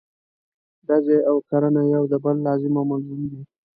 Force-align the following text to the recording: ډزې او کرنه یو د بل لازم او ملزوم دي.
ډزې 0.87 1.17
او 1.29 1.35
کرنه 1.49 1.81
یو 1.93 2.03
د 2.11 2.13
بل 2.23 2.35
لازم 2.45 2.73
او 2.79 2.85
ملزوم 2.91 3.21
دي. 3.31 3.41